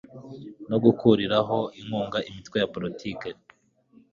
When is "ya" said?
2.61-2.69